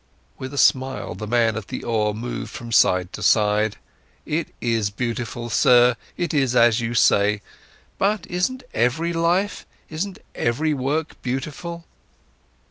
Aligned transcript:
With 0.39 0.51
a 0.51 0.57
smile, 0.57 1.13
the 1.13 1.27
man 1.27 1.55
at 1.55 1.67
the 1.67 1.83
oar 1.83 2.15
moved 2.15 2.49
from 2.49 2.71
side 2.71 3.13
to 3.13 3.21
side: 3.21 3.77
"It 4.25 4.47
is 4.59 4.89
beautiful, 4.89 5.47
sir, 5.51 5.95
it 6.17 6.33
is 6.33 6.55
as 6.55 6.81
you 6.81 6.95
say. 6.95 7.43
But 7.99 8.25
isn't 8.25 8.63
every 8.73 9.13
life, 9.13 9.67
isn't 9.89 10.17
every 10.33 10.73
work 10.73 11.21
beautiful?" 11.21 11.85